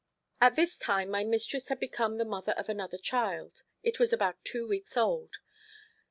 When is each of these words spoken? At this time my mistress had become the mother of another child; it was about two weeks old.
At 0.41 0.55
this 0.55 0.79
time 0.79 1.11
my 1.11 1.23
mistress 1.23 1.67
had 1.67 1.79
become 1.79 2.17
the 2.17 2.25
mother 2.25 2.53
of 2.53 2.67
another 2.69 2.97
child; 2.97 3.61
it 3.83 3.99
was 3.99 4.11
about 4.11 4.43
two 4.43 4.67
weeks 4.67 4.97
old. 4.97 5.35